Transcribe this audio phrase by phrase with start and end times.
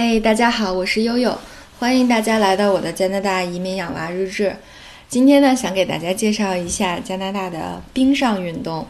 [0.00, 1.36] 嘿，大家好，我是悠悠，
[1.80, 4.54] 欢迎大家来到我的加拿大移民养娃日志。
[5.08, 8.86] 今天呢，想给大家介绍一下加拿大的冰上运动。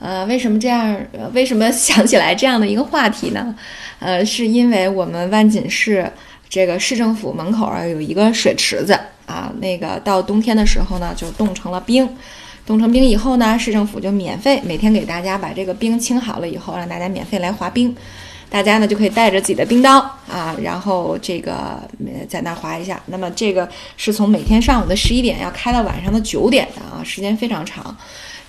[0.00, 1.00] 呃，为什么这样？
[1.32, 3.56] 为什么 想起来这样的一个话题呢？
[4.00, 6.12] 呃，是因为我们万锦市
[6.50, 8.92] 这个市政府门口啊有一个水池子
[9.24, 12.06] 啊，那个到冬天的时候呢就冻成了冰，
[12.66, 17.96] 冻成冰以后呢，市政府就免费每天给大家把这个冰清好了以后，让大家免费来滑冰。
[18.50, 19.98] 大家呢就可以带着自己的冰刀
[20.28, 21.80] 啊，然后这个
[22.28, 23.00] 在那滑一下。
[23.06, 27.96] 那么这个是从每天上午的十一点要开到晚上的九点的啊，时间非常长。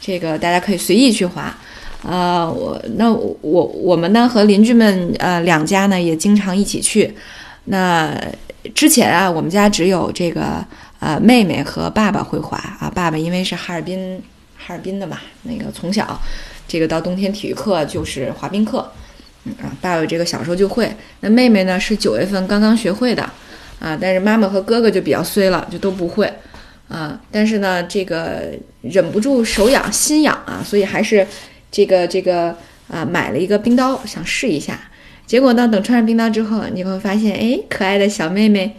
[0.01, 1.55] 这个大家可以随意去滑。
[2.03, 7.13] 呃，我那我我们呢和邻居们呃两家呢也经常一起去。
[7.65, 8.11] 那
[8.73, 10.65] 之前啊，我们家只有这个
[10.99, 14.19] 呃妹妹和爸爸会滑啊，爸爸因为是哈尔滨
[14.57, 16.19] 哈尔滨的嘛，那个从小
[16.67, 18.91] 这个到冬天体育课就是滑冰课。
[19.59, 20.87] 啊，爸爸这个小时候就会，
[21.21, 23.23] 那妹妹呢是九月份刚刚学会的，
[23.79, 26.31] 啊，但是妈妈和哥哥就比较衰了，就都不会，
[26.87, 31.25] 啊，但是呢，这个忍不住手痒心痒啊，所以还是
[31.71, 32.55] 这个这个
[32.87, 34.79] 啊买了一个冰刀想试一下，
[35.25, 38.75] 结果呢，等穿上冰刀之后，你会发现，哎，可爱的小妹妹，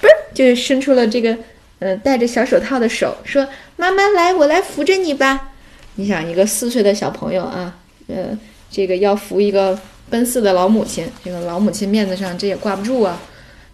[0.00, 1.36] 嘣，就伸出了这个
[1.80, 5.50] 嗯戴着小手套的手，说妈妈来，我来扶着你吧。
[5.96, 7.76] 你想一个四岁的小朋友啊，
[8.06, 8.38] 呃，
[8.70, 9.76] 这个要扶一个。
[10.08, 13.20] 奔四的老母亲，这个老母亲面子上这也挂不住啊，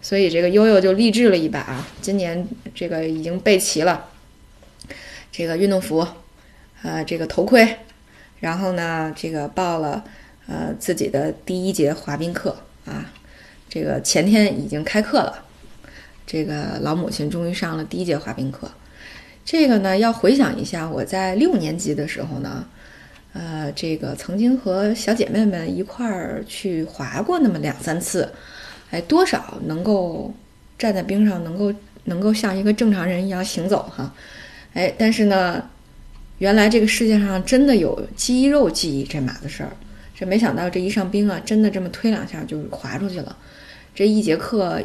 [0.00, 4.06] 所以这个悠悠就励志了一把啊，今年这个已经备齐了，
[5.30, 6.06] 这个运动服，
[6.83, 7.77] 呃，这个头盔，
[8.41, 10.02] 然后呢，这个报了
[10.47, 13.12] 呃自己的第一节滑冰课啊，
[13.69, 15.44] 这个前天已经开课了，
[16.27, 18.70] 这个老母亲终于上了第一节滑冰课，
[19.44, 22.67] 这个呢要回想一下我在六年级的时候呢。
[23.34, 28.30] 呃，这个曾经和小姐妹们一块儿去滑过那么两三次，
[28.91, 30.34] 哎，多少能够
[30.78, 31.72] 站在冰上，能够
[32.05, 34.12] 能够像一个正常人一样行走哈，
[34.74, 35.67] 哎，但是呢，
[36.40, 39.70] 原来这个世界上真的有肌肉记忆这码子事儿，
[40.14, 43.34] 这没想到这一上冰啊，真的这么推两下就滑出去了，
[43.95, 44.78] 这一节课，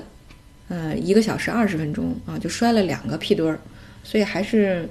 [0.70, 3.60] 呃，一个小时二十分钟啊，就摔了两个屁墩儿，
[4.06, 4.88] 所以还是。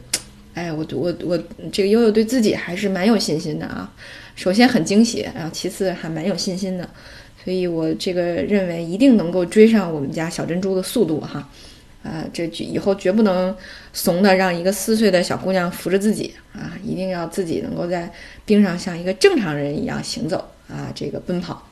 [0.56, 1.39] 哎，我我我
[1.71, 3.93] 这个悠悠对自己还是蛮有信心的啊。
[4.34, 6.89] 首先很惊喜，然后其次还蛮有信心的，
[7.44, 11.47] 所以我这个认为一定能够追上我们家小珍珠的速度哈。
[12.03, 13.55] 啊，这以后绝不能
[13.93, 18.11] 怂的让一个四岁的小姑娘扶着自己啊，一定要自己能够在
[18.47, 21.62] 冰上像一个正常人一样行走啊，这个奔跑。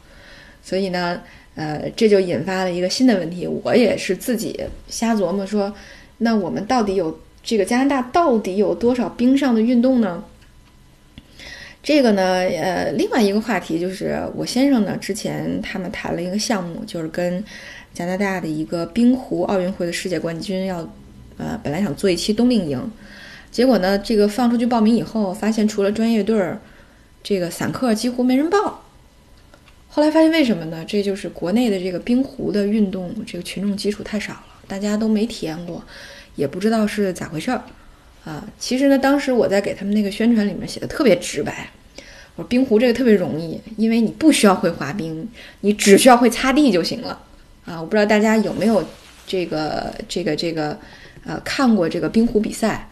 [0.63, 1.23] 所以呢，
[1.55, 5.75] 呃，这就引发了一个新的问题，我也是自己瞎琢磨说，
[6.19, 7.19] 那我们到底有？
[7.45, 10.25] 这个加拿大到底有多少冰上的运动呢？
[11.83, 17.45] 这个呢，呃，另外一个话题就是我先生呢，之前他们谈了一个项目，就是跟
[17.93, 20.79] 加拿大的一个冰壶奥运会的世界冠军要，
[21.37, 22.91] 呃，本来想做一期冬令营，
[23.51, 26.59] 结果呢，这个放出去报名以后，发现除了专业队儿，
[27.23, 28.83] 这个散客几乎没人报。
[29.89, 30.83] 后来发现为什么呢？
[30.89, 35.85] 这就是国内的这个冰壶的运动，这个群众基础太少了，大家都没体验过。
[36.37, 37.63] 也不知道是咋回事儿，
[38.25, 41.71] 啊，其实呢，当时我在给他们那个宣传里面写的特别直白，
[42.37, 45.29] 我说冰壶这个特别容易，因为你不需要会滑冰，
[45.61, 47.21] 你只需要会擦地就行了，
[47.65, 48.85] 啊，我不知道大家有没有
[49.27, 50.77] 这个这个这个，
[51.25, 52.89] 呃，看过这个冰壶比赛，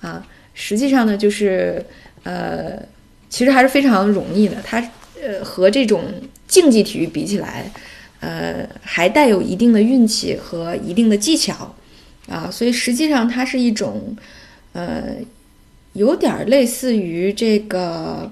[0.00, 1.84] 啊，实际上呢，就是
[2.24, 2.82] 呃，
[3.28, 4.80] 其实还是非常容易的，它
[5.22, 6.04] 呃和这种
[6.48, 7.70] 竞技体育比起来，
[8.18, 11.74] 呃，还带有一定的运气和一定的技巧。
[12.30, 14.16] 啊，所以实际上它是一种，
[14.72, 15.16] 呃，
[15.94, 18.30] 有点类似于这个，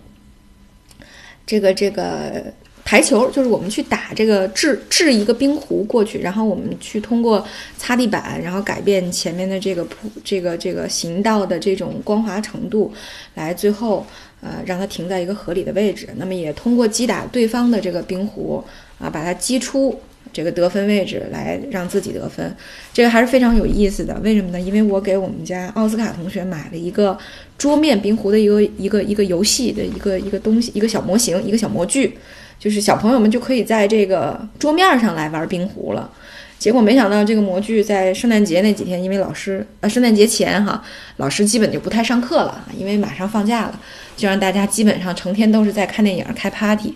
[1.45, 2.45] 这个这个
[2.85, 7.45] 台球，就是我们去打这个掷掷一个冰壶过去，然后我们去通过
[7.77, 12.93] 擦地板，然后改变前面的这个铺这个这个行道的这种光滑程度，
[13.35, 14.07] 来最后
[14.41, 16.09] 呃让它停在一个合理的位置。
[16.15, 18.63] 那么也通过击打对方的这个冰壶
[19.01, 20.01] 啊，把它击出。
[20.33, 22.55] 这个得分位置来让自己得分，
[22.93, 24.19] 这个还是非常有意思的。
[24.23, 24.61] 为什么呢？
[24.61, 27.17] 因为我给我们家奥斯卡同学买了一个
[27.57, 32.17] 桌面冰壶的一个一个一个游戏的一个一个东西，一个小模型，一个小模具，
[32.59, 36.11] 就是小朋友们就可以在这个桌面上来玩冰壶了。
[36.59, 40.83] 结果没想到这个模具在圣诞节那几天，因为老师呃圣诞节前哈，
[41.19, 43.81] 老师基本就不太上课了，因为马上放假了，
[44.17, 46.95] 就让大家基本上成天都是在看电影、开 party。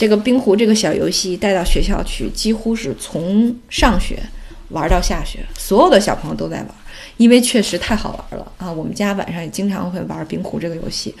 [0.00, 4.18] 这个冰壶这个小游戏带到学校去，几乎是从上学
[4.70, 6.68] 玩到下学，所有的小朋友都在玩，
[7.18, 8.72] 因为确实太好玩了啊！
[8.72, 11.14] 我们家晚上也经常会玩冰壶这个游戏，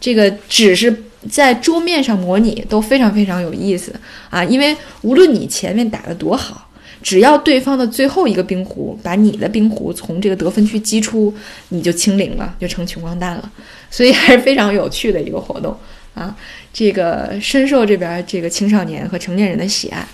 [0.00, 3.94] 这个只是在桌面上模拟都非常非常有意思
[4.30, 6.70] 啊，因为无论你前面打得多好，
[7.02, 11.34] 只要对方的最后一个冰壶把你的冰壶从这个得分区击出，
[11.68, 13.52] 你就清零了，就成穷光蛋了，
[13.90, 15.76] 所以还是非常有趣的一个活动
[16.14, 16.36] 啊，
[16.72, 20.06] 这个深受这边这个青少年和成年人的喜爱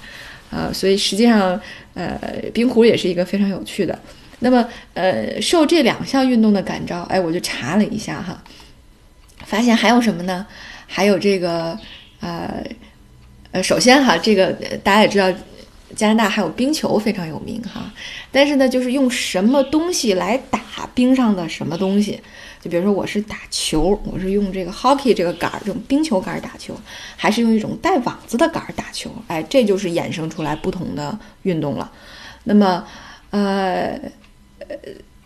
[0.50, 1.60] 啊，所以实际上
[1.94, 2.18] 呃，
[2.52, 3.98] 冰壶也是一个非常有趣的。
[4.40, 8.42] 那么，呃，受这两项运动的感召，哎，我就查了一下哈，
[9.44, 10.46] 发现还有什么呢？
[10.86, 11.78] 还有这个，
[12.20, 12.64] 呃，
[13.52, 14.46] 呃，首先哈，这个
[14.82, 15.30] 大家也知道，
[15.94, 17.92] 加拿大还有冰球非常有名哈。
[18.30, 20.60] 但是呢，就是用什么东西来打
[20.94, 22.20] 冰上的什么东西？
[22.60, 26.74] 就比如说，我是打球，我是用这个 hockey 这个杆儿，这种冰球杆儿打球，
[27.16, 29.10] 还是用一种带网子的杆儿打球？
[29.26, 31.90] 哎，这就是衍生出来不同的运动了。
[32.44, 32.84] 那么，
[33.30, 33.98] 呃。
[34.68, 34.76] 呃，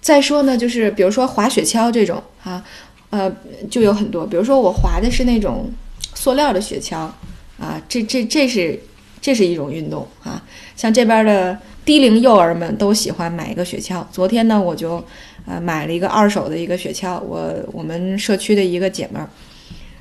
[0.00, 2.64] 再说呢，就是比如说滑雪橇这种啊，
[3.10, 3.30] 呃，
[3.70, 4.26] 就有很多。
[4.26, 5.70] 比如说我滑的是那种
[6.14, 6.96] 塑料的雪橇
[7.58, 8.80] 啊，这这这是
[9.20, 10.42] 这是一种运动啊。
[10.76, 14.04] 像这边的低龄幼儿们都喜欢买一个雪橇。
[14.10, 15.04] 昨天呢，我就
[15.46, 17.20] 呃买了一个二手的一个雪橇。
[17.20, 19.28] 我我们社区的一个姐们儿，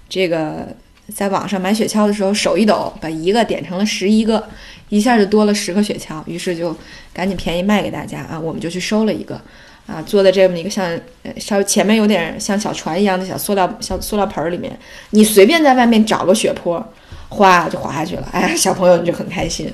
[0.07, 0.67] 这个
[1.13, 4.47] 在网上买雪橇的时候手一抖，把一个点成了十一个。
[4.89, 6.75] 一下就多了十个雪橇，于是就
[7.11, 8.39] 赶紧便宜卖给大家啊！
[8.39, 9.41] 我们就去收了一个，
[9.87, 10.85] 啊，坐在这么一个像
[11.23, 14.77] 呃稍微前面有点像小船一样的小塑料小塑料盆儿里面，
[15.09, 16.85] 你随便在外面找个雪坡，
[17.29, 18.29] 哗就滑下去了。
[18.31, 19.73] 哎，小朋友你就很开心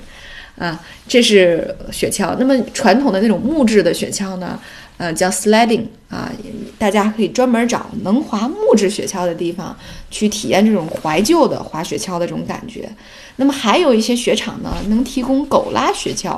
[0.59, 0.79] 啊！
[1.07, 2.35] 这是雪橇。
[2.38, 4.59] 那么传统的那种木质的雪橇呢？
[4.97, 6.29] 呃，叫 sledding 啊，
[6.77, 9.73] 大家可以专门找能滑木质雪橇的地方
[10.11, 12.89] 去体验这种怀旧的滑雪橇的这种感觉。
[13.38, 16.38] 那么还有一些雪场呢，能提供狗拉雪橇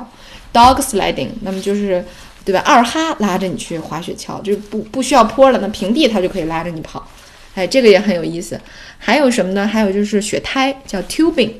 [0.52, 1.30] ，dog sledding。
[1.40, 2.04] 那么就是，
[2.44, 2.62] 对吧？
[2.64, 7.04] 二哈拉着你去滑雪橇，就不不需要坡了，那平地它就可以拉着你跑。
[7.56, 8.60] 哎，这个也很有意思。
[8.96, 9.66] 还有什么呢？
[9.66, 11.50] 还有就是雪胎，叫 tubing，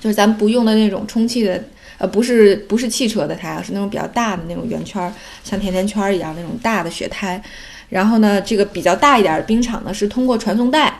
[0.00, 1.62] 就是咱不用的那种充气的。
[2.00, 5.12] 呃，不是不是汽车的胎，是那种比较大的那种圆圈，
[5.42, 7.42] 像甜甜圈一样那种大的雪胎。
[7.88, 10.96] 然后呢，这个比较大一点的冰场呢，是通过传送带，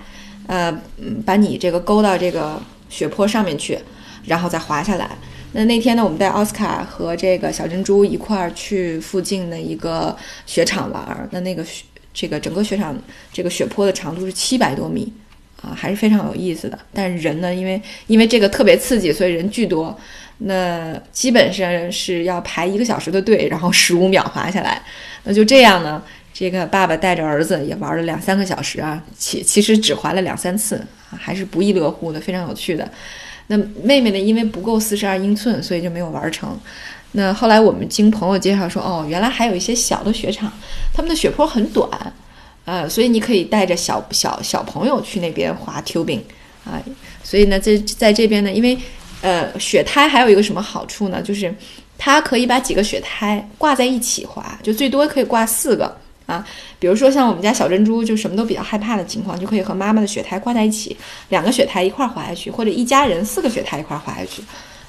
[0.49, 0.77] 呃，
[1.25, 3.79] 把你这个勾到这个雪坡上面去，
[4.25, 5.09] 然后再滑下来。
[5.53, 10.17] 那那天呢，我们带奥斯卡和这个小珍珠一块儿去附近的一个
[10.47, 11.29] 雪场玩儿。
[11.31, 12.93] 那那个雪，这个整个雪场
[13.33, 15.13] 这个雪坡的长度是七百多米，
[15.63, 16.79] 啊，还是非常有意思的。
[16.93, 19.99] 但是人呢，因为因为这个特别刺激，所以人巨多。
[20.41, 24.81] 那基本上是要排一个小时的队，然后十五秒滑下来。
[25.25, 26.01] 那就这样呢，
[26.33, 32.89] 这个爸爸带着儿子也玩了两三个小时啊，其其实只滑了两三次，还是不亦乐乎的，非常有趣的。
[33.49, 36.57] 那妹妹呢，因为不够四十二英寸，所以就没有玩成。
[37.13, 40.53] 那后来我们经朋友介绍说，哦，原来还有一些小的雪场，
[40.95, 41.91] 他们的雪坡很短，
[42.69, 46.21] 呃，所以你可以带着小小小朋友去那边滑 tubing
[46.67, 46.79] 啊。
[47.25, 48.77] 所以呢，在在这边呢，因为
[49.23, 51.23] 呃，雪胎还有一个什么好处呢？
[51.23, 51.55] 就是
[51.97, 56.47] 它可以把几个雪胎挂在一起滑，就最多可以挂四个啊。
[56.79, 60.95] 比如说像我们家小珍珠，就什么都比较害怕的情况，就可以和妈妈的雪胎挂在一起，
[61.31, 64.43] 两个雪胎一块滑下去，或者一家人四个雪胎一块滑下去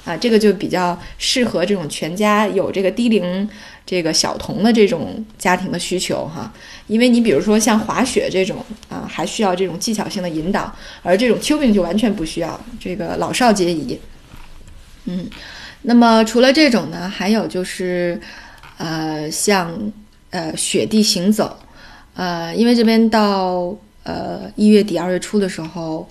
[0.05, 0.15] 啊。
[0.17, 3.49] 这个就比较适合这种全家有这个低龄
[3.85, 6.51] 这个小童的这种家庭的需求哈。
[6.87, 10.73] 因为你比如说像滑雪这种啊，还需要这种技巧性的引导，
[11.03, 13.99] 而这种秋冰就完全不需要，这个老少皆宜。
[15.05, 15.27] 嗯，
[15.83, 18.19] 那么除了这种呢，还有就是，
[18.77, 19.71] 呃，像
[20.29, 21.57] 呃雪地行走，
[22.15, 26.07] 呃，因为这边到呃一月底二月初的时候，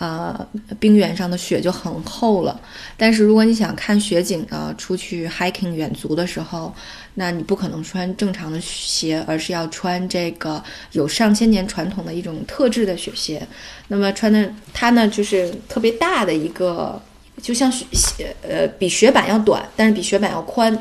[0.00, 0.48] 呃，
[0.80, 2.60] 冰原上的雪就很厚了。
[2.96, 6.74] 但是如果你想看雪景啊，出去 hiking 远足的时候，
[7.14, 10.60] 那你不可能穿正常的鞋，而是要穿这个
[10.92, 13.46] 有上千年传统的一种特制的雪鞋。
[13.86, 17.00] 那么穿的它呢，就是特别大的一个。
[17.42, 20.78] 就像雪鞋呃比雪板要短，但是比雪板要宽。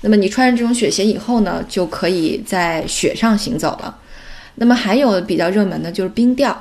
[0.00, 3.96] 那么你穿上这种雪鞋以后呢，就可以在雪上行走了。
[4.56, 6.60] 那么还有比较热门的就是冰钓，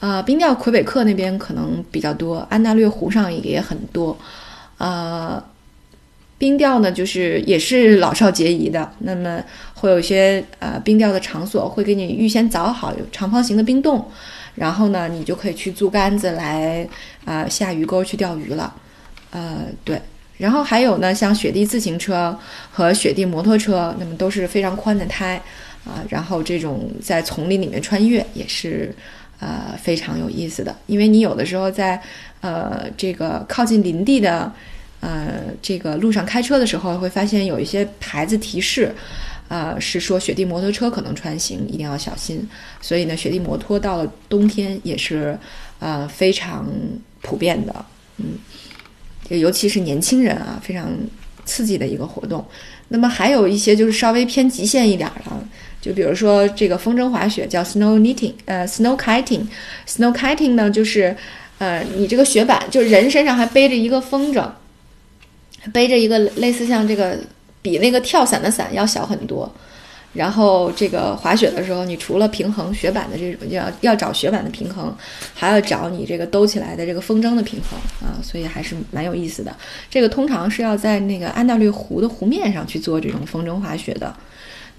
[0.00, 4.16] 呃，冰钓魁北克那边可能比较多，安大略湖上也很多。
[4.78, 5.42] 呃，
[6.38, 8.92] 冰钓呢，就是也是老少皆宜的。
[9.00, 9.42] 那么
[9.74, 14.08] 会有一些呃冰钓的场所会给你预先凿好有长方形的冰洞。
[14.54, 16.84] 然后呢，你就可以去租杆子来，
[17.24, 18.74] 啊，下鱼钩去钓鱼了，
[19.30, 20.00] 呃，对。
[20.36, 22.36] 然后还有呢，像雪地自行车
[22.72, 25.40] 和雪地摩托车，那么都是非常宽的胎，
[25.84, 28.92] 啊，然后这种在丛林里面穿越也是，
[29.40, 30.74] 呃，非常有意思的。
[30.86, 32.00] 因为你有的时候在，
[32.40, 34.52] 呃，这个靠近林地的，
[35.00, 38.94] 呃，这个路上开车的时候，会发现有一些牌子提示。
[39.48, 42.46] 呃，是说雪地摩托车可能穿行一定要小心。
[42.82, 45.38] 所以呢，雪地摩托到了冬天也是
[45.78, 46.68] 呃非常
[47.22, 47.84] 普遍的，
[48.18, 48.36] 嗯，
[49.30, 50.90] 尤其是年轻人啊，非常
[51.46, 52.44] 刺激的一个活动。
[52.88, 55.32] 那么还有一些就是稍微偏极限一点的，
[55.88, 61.16] 就比如说这个风筝滑雪叫 snow knitting，呃，snow kiting，snow kiting 呢就是
[61.58, 64.46] 呃你这个雪板就人身上还背着一个风筝，
[65.72, 67.18] 背着一个类似像这个。
[67.60, 69.52] 比那个跳伞的伞要小很多，
[70.12, 74.96] 然后这个滑雪的时候，你除了平衡雪板的这种，要要找雪板的平衡，
[75.34, 79.54] 还要找你这个兜起来的这个风筝的平衡啊，所以还是蛮有意思的。
[79.90, 84.14] 这个通常是要在那个安大略湖的湖面上去做这种风筝滑雪的。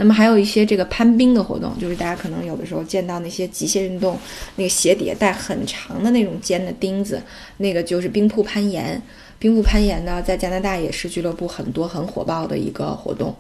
[0.02, 4.18] 那么还有一些这个攀冰的活动，就是大家可能有的时候见到那些极限运动，
[4.56, 7.22] 那个鞋底下带很长的那种尖的钉子，
[7.58, 9.02] 那个就是冰瀑攀岩。
[9.40, 13.36] 冰瀑攀岩呢，在加拿大也是俱乐部很多很火爆的一个活动，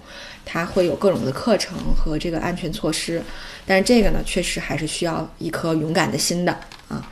[0.45, 3.21] 它会有各种的课程和这个安全措施，
[3.65, 6.51] 但是这个呢，确实还是需要一颗勇敢的心的
[6.89, 7.09] 啊。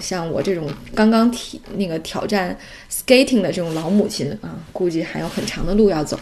[0.00, 2.56] 像我这种刚刚体那个挑战
[2.92, 6.18] skating 的这种老母亲啊，估计还有很长的路要走。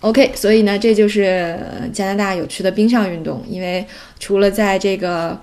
[0.00, 1.58] OK，所以呢，这就是
[1.92, 3.86] 加拿大有趣的冰上运动，因为
[4.18, 5.40] 除了在这个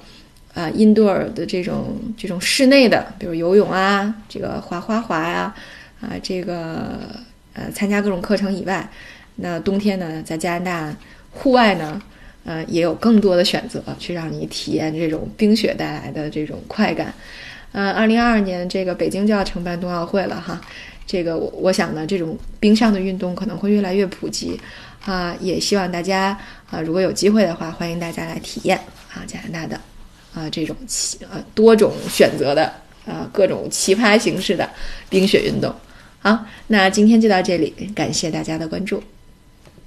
[0.54, 5.56] 呃印度尔的这种这种室内的，比如游泳啊，这个滑滑滑呀。
[6.00, 7.00] 啊，这个
[7.54, 8.88] 呃，参加各种课程以外，
[9.38, 10.96] 那冬天呢，在加拿大
[11.32, 12.00] 户外呢，
[12.46, 17.12] 呃，也有更多的选择去让你体验这种冰雪带来的这种快感。
[17.78, 20.60] 呃，二零二二年这个北京就要承办冬奥会了哈，
[21.06, 24.60] 这个我我想呢，这种冰上的运动可能会越来越普及
[25.06, 26.36] 啊，也希望大家
[26.72, 28.76] 啊，如果有机会的话，欢迎大家来体验
[29.14, 29.80] 啊，加拿大的
[30.34, 32.66] 啊这种奇呃多种选择的
[33.06, 34.68] 啊各种奇葩形式的
[35.08, 35.72] 冰雪运动。
[36.18, 39.04] 好，那今天就到这里，感谢大家的关注。